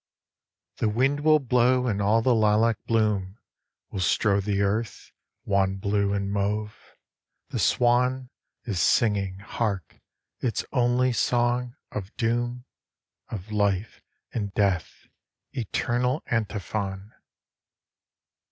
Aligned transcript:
The 0.77 0.89
wind 0.89 1.19
will 1.19 1.37
blow 1.37 1.85
and 1.85 2.01
all 2.01 2.23
the 2.23 2.33
lilac 2.33 2.83
bloom 2.87 3.37
Will 3.91 3.99
strow 3.99 4.39
the 4.41 4.63
earth, 4.63 5.11
wan 5.45 5.75
blue 5.75 6.11
and 6.11 6.31
mauve; 6.31 6.95
the 7.49 7.59
swan 7.59 8.31
Is 8.63 8.81
singing, 8.81 9.37
hark! 9.41 10.01
its 10.39 10.65
only 10.71 11.13
song 11.13 11.75
of 11.91 12.11
doom, 12.17 12.65
Of 13.29 13.51
Life 13.51 14.01
and 14.33 14.51
Death, 14.55 15.07
eternal 15.53 16.23
antiphon. 16.25 17.13